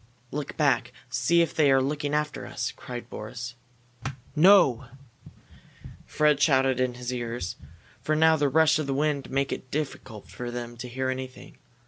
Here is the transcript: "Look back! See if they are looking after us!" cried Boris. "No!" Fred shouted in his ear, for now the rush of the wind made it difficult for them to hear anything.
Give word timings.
"Look 0.31 0.57
back! 0.57 0.93
See 1.11 1.43
if 1.43 1.53
they 1.53 1.69
are 1.71 1.79
looking 1.79 2.15
after 2.15 2.47
us!" 2.47 2.71
cried 2.75 3.07
Boris. 3.07 3.53
"No!" 4.35 4.85
Fred 6.07 6.41
shouted 6.41 6.79
in 6.79 6.95
his 6.95 7.13
ear, 7.13 7.39
for 8.01 8.15
now 8.15 8.35
the 8.35 8.49
rush 8.49 8.79
of 8.79 8.87
the 8.87 8.95
wind 8.95 9.29
made 9.29 9.53
it 9.53 9.69
difficult 9.69 10.27
for 10.27 10.49
them 10.49 10.75
to 10.77 10.89
hear 10.89 11.11
anything. 11.11 11.59